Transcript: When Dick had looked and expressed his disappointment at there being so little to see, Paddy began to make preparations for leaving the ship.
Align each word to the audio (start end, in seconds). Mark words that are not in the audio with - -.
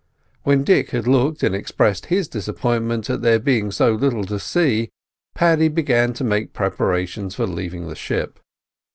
When 0.41 0.63
Dick 0.63 0.89
had 0.89 1.05
looked 1.05 1.43
and 1.43 1.53
expressed 1.53 2.07
his 2.07 2.27
disappointment 2.27 3.07
at 3.07 3.21
there 3.21 3.37
being 3.37 3.69
so 3.69 3.91
little 3.91 4.23
to 4.23 4.39
see, 4.39 4.89
Paddy 5.35 5.67
began 5.67 6.11
to 6.13 6.23
make 6.23 6.53
preparations 6.53 7.35
for 7.35 7.45
leaving 7.45 7.87
the 7.87 7.93
ship. 7.95 8.39